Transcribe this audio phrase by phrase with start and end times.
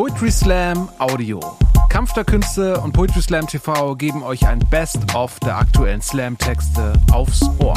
[0.00, 1.40] Poetry Slam Audio.
[1.90, 7.42] Kampf der Künste und Poetry Slam TV geben euch ein Best-of der aktuellen Slam-Texte aufs
[7.58, 7.74] Ohr.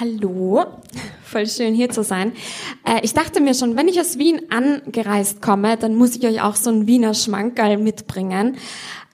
[0.00, 0.64] Hallo,
[1.22, 2.32] voll schön hier zu sein.
[2.86, 6.40] Äh, ich dachte mir schon, wenn ich aus Wien angereist komme, dann muss ich euch
[6.40, 8.56] auch so ein Wiener Schmankerl mitbringen.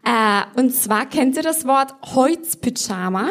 [0.05, 3.31] Äh, und zwar kennt ihr das Wort Holzpyjama?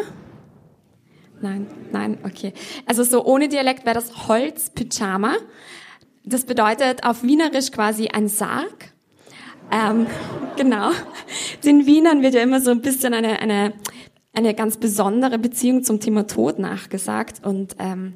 [1.40, 2.52] Nein, nein, okay.
[2.84, 5.36] Also so ohne Dialekt wäre das Holzpyjama.
[6.24, 8.92] Das bedeutet auf Wienerisch quasi ein Sarg.
[9.70, 10.06] Ähm,
[10.56, 10.90] genau.
[11.64, 13.74] Den Wienern wird ja immer so ein bisschen eine, eine,
[14.32, 17.44] eine ganz besondere Beziehung zum Thema Tod nachgesagt.
[17.44, 18.14] Und ähm,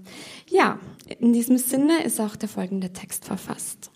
[0.48, 0.78] ja,
[1.18, 3.90] in diesem Sinne ist auch der folgende Text verfasst.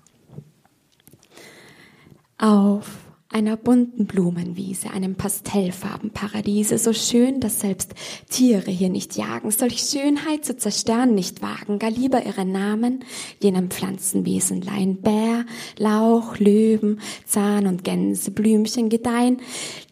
[2.36, 2.86] Auf
[3.32, 7.94] einer bunten Blumenwiese, einem Pastellfarbenparadiese, so schön, dass selbst
[8.28, 13.04] Tiere hier nicht jagen, solch Schönheit zu zerstören nicht wagen, gar lieber ihre Namen
[13.40, 15.00] jenem Pflanzenwesen leihen.
[15.00, 15.44] Bär,
[15.78, 19.38] Lauch, Löwen, Zahn und Gänseblümchen gedeihen,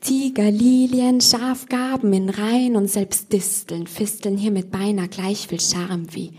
[0.00, 6.06] Tiger, Lilien, Schafgaben in Reihen und selbst Disteln, Fisteln hier mit beinahe gleich viel Charme
[6.14, 6.32] wie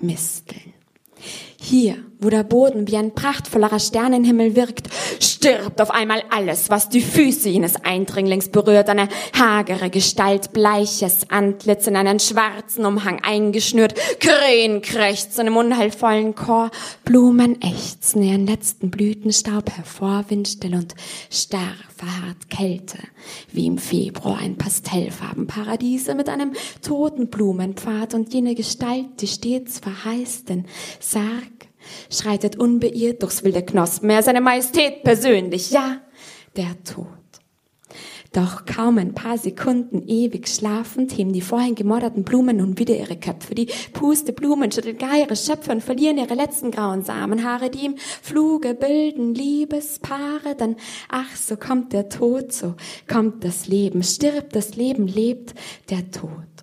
[0.00, 0.74] Misteln.
[1.58, 4.88] Hier, wo der Boden wie ein prachtvollerer Sternenhimmel wirkt,
[5.20, 8.88] stirbt auf einmal alles, was die Füße jenes Eindringlings berührt.
[8.88, 16.70] Eine hagere Gestalt, bleiches Antlitz in einen schwarzen Umhang eingeschnürt, Krähen krächzen im unheilvollen Chor,
[17.04, 20.94] Blumen ächzen ihren letzten Blütenstaub hervor, windstill und
[21.30, 22.98] starr verharrt Kälte,
[23.52, 28.14] wie im Februar ein Pastellfarbenparadiese mit einem toten Blumenpfad.
[28.14, 30.66] Und jene Gestalt, die stets verheißt den
[31.00, 31.68] Sarg
[32.10, 34.10] schreitet unbeirrt durchs wilde Knospen.
[34.10, 36.00] Er seine Majestät persönlich, ja,
[36.56, 37.06] der Tod.
[38.36, 43.16] Doch kaum ein paar Sekunden ewig schlafend heben die vorhin gemorderten Blumen nun wieder ihre
[43.16, 43.54] Köpfe.
[43.54, 47.96] Die puste Blumen schütteln gar ihre Schöpfe und verlieren ihre letzten grauen Samenhaare, die im
[47.96, 50.54] Fluge bilden Liebespaare.
[50.54, 50.76] Dann,
[51.08, 52.74] ach, so kommt der Tod, so
[53.08, 55.54] kommt das Leben, stirbt das Leben, lebt
[55.88, 56.55] der Tod.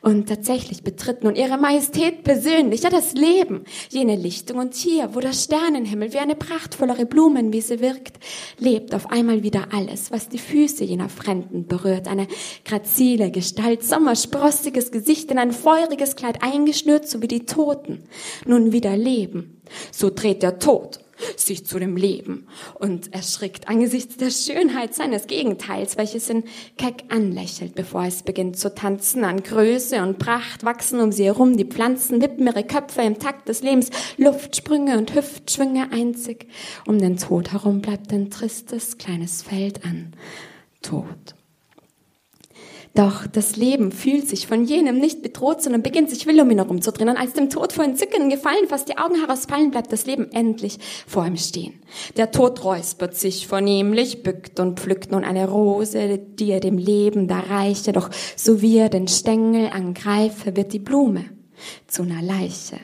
[0.00, 5.20] Und tatsächlich betritt nun ihre Majestät persönlich, ja das Leben, jene Lichtung und hier, wo
[5.20, 8.18] der Sternenhimmel wie eine prachtvollere Blumenwiese wirkt,
[8.58, 12.26] lebt auf einmal wieder alles, was die Füße jener Fremden berührt, eine
[12.64, 18.04] grazile Gestalt, sommersprossiges Gesicht in ein feuriges Kleid eingeschnürt, so wie die Toten,
[18.46, 19.62] nun wieder leben.
[19.90, 21.03] So dreht der Tod
[21.36, 26.44] sich zu dem Leben und erschrickt angesichts der Schönheit seines Gegenteils, welches ihn
[26.76, 29.24] keck anlächelt, bevor es beginnt zu tanzen.
[29.24, 33.48] An Größe und Pracht wachsen um sie herum die Pflanzen, wippen ihre Köpfe im Takt
[33.48, 36.48] des Lebens, Luftsprünge und Hüftschwünge einzig.
[36.86, 40.12] Um den Tod herum bleibt ein tristes kleines Feld an
[40.82, 41.34] Tod.
[42.94, 46.58] Doch das Leben fühlt sich von jenem nicht bedroht, sondern beginnt sich wild um ihn
[46.58, 47.08] herumzudrehen.
[47.08, 50.78] Und als dem Tod vor Entzücken gefallen, fast die Augen herausfallen, bleibt das Leben endlich
[51.04, 51.74] vor ihm stehen.
[52.16, 57.26] Der Tod räuspert sich vornehmlich, bückt und pflückt nun eine Rose, die er dem Leben
[57.26, 57.90] da reiche.
[57.92, 61.24] Doch so wie er den Stängel angreife, wird die Blume
[61.88, 62.78] zu einer Leiche.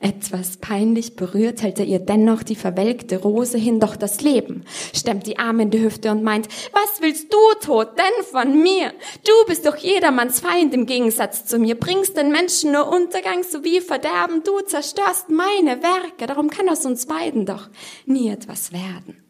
[0.00, 4.64] Etwas peinlich berührt hält er ihr dennoch die verwelkte Rose hin, doch das Leben
[4.94, 8.92] stemmt die Arme in die Hüfte und meint, was willst du, Tod, denn von mir?
[9.26, 13.80] Du bist doch jedermanns Feind im Gegensatz zu mir, bringst den Menschen nur Untergang sowie
[13.80, 17.68] Verderben, du zerstörst meine Werke, darum kann aus uns beiden doch
[18.06, 19.22] nie etwas werden.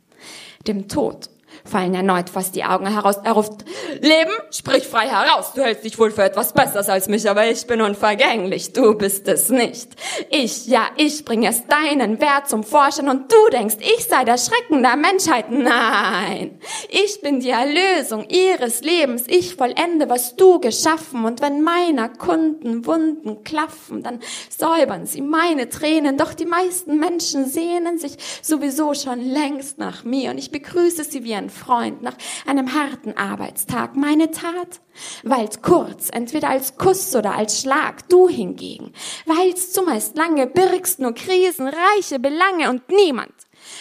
[0.66, 1.30] Dem Tod
[1.64, 3.16] fallen erneut fast die Augen heraus.
[3.24, 3.64] Er ruft,
[4.00, 5.52] Leben, sprich frei heraus.
[5.54, 8.72] Du hältst dich wohl für etwas Besseres als mich, aber ich bin unvergänglich.
[8.72, 9.90] Du bist es nicht.
[10.30, 14.38] Ich, ja, ich bringe erst deinen Wert zum Vorschein und du denkst, ich sei der
[14.38, 15.50] Schrecken der Menschheit.
[15.50, 16.60] Nein.
[16.88, 19.24] Ich bin die Erlösung ihres Lebens.
[19.26, 25.68] Ich vollende, was du geschaffen und wenn meiner Kunden Wunden klaffen, dann säubern sie meine
[25.68, 26.16] Tränen.
[26.16, 31.24] Doch die meisten Menschen sehnen sich sowieso schon längst nach mir und ich begrüße sie
[31.24, 32.16] wie ein Freund nach
[32.46, 33.87] einem harten Arbeitstag.
[33.94, 34.80] Meine Tat
[35.22, 38.08] weil's kurz, entweder als Kuss oder als Schlag.
[38.08, 38.92] Du hingegen
[39.26, 43.32] weil's zumeist lange, birgst nur Krisen, reiche Belange und niemand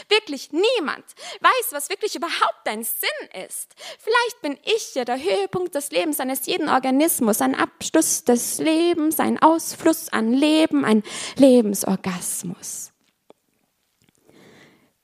[0.09, 1.05] Wirklich niemand
[1.41, 3.73] weiß, was wirklich überhaupt dein Sinn ist.
[3.99, 9.19] Vielleicht bin ich ja der Höhepunkt des Lebens eines jeden Organismus, ein Abschluss des Lebens,
[9.19, 11.03] ein Ausfluss an Leben, ein
[11.35, 12.91] Lebensorgasmus.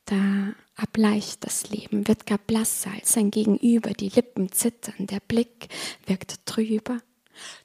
[0.05, 5.69] Da Erbleicht das Leben, wird gar blasser als sein Gegenüber, die Lippen zittern, der Blick
[6.05, 6.99] wirkt trüber.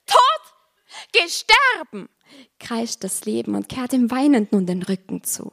[0.06, 0.27] Tod!
[1.26, 2.08] Sterben!
[2.58, 5.50] kreischt das Leben und kehrt ihm weinend nun den Rücken zu.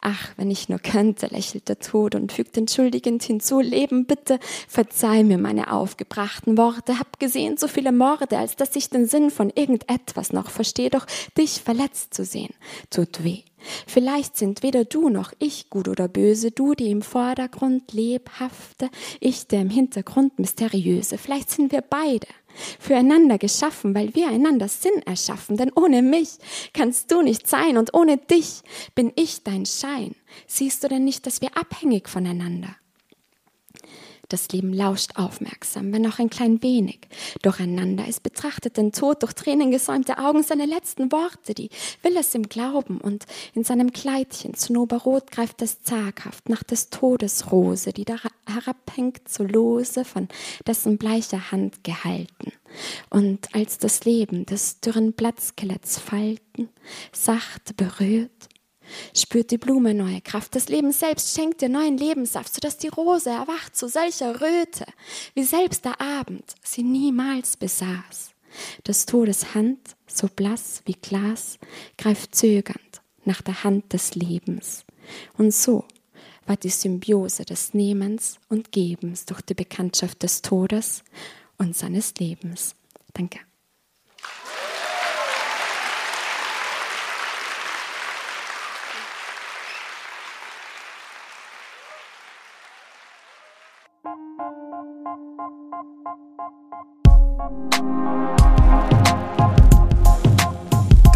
[0.00, 5.22] Ach, wenn ich nur könnte, lächelt der Tod und fügt entschuldigend hinzu, Leben, bitte, verzeih
[5.22, 9.50] mir meine aufgebrachten Worte, hab gesehen so viele Morde, als dass ich den Sinn von
[9.50, 12.54] irgendetwas noch verstehe, doch dich verletzt zu sehen,
[12.90, 13.42] tut weh.
[13.86, 18.90] Vielleicht sind weder du noch ich gut oder böse, du die im Vordergrund lebhafte,
[19.20, 21.18] ich der im Hintergrund mysteriöse.
[21.18, 22.26] Vielleicht sind wir beide
[22.78, 26.38] füreinander geschaffen, weil wir einander Sinn erschaffen, denn ohne mich
[26.72, 28.62] kannst du nicht sein und ohne dich
[28.94, 30.14] bin ich dein Schein.
[30.46, 32.76] Siehst du denn nicht, dass wir abhängig voneinander?
[34.28, 37.00] Das Leben lauscht aufmerksam, wenn auch ein klein wenig.
[37.42, 38.04] Durcheinander.
[38.08, 41.70] Es betrachtet den Tod durch Tränen gesäumte Augen seine letzten Worte, die
[42.02, 43.00] will es ihm glauben.
[43.00, 43.24] Und
[43.54, 49.44] in seinem Kleidchen zinnoberrot greift es zaghaft nach des Todes Rose, die da herabhängt so
[49.44, 50.28] lose von
[50.66, 52.52] dessen bleicher Hand gehalten.
[53.10, 56.68] Und als das Leben des dürren Blattskeletts Falten
[57.12, 58.48] sacht berührt,
[59.14, 60.54] spürt die Blume neue Kraft.
[60.54, 64.86] Das Leben selbst schenkt dir neuen Lebenssaft, sodass die Rose erwacht zu solcher Röte,
[65.34, 68.30] wie selbst der Abend sie niemals besaß.
[68.86, 71.58] Des Todes Hand, so blass wie Glas,
[71.98, 74.84] greift zögernd nach der Hand des Lebens.
[75.36, 75.84] Und so
[76.46, 81.02] war die Symbiose des Nehmens und Gebens durch die Bekanntschaft des Todes
[81.58, 82.74] und seines Lebens.
[83.12, 83.40] Danke.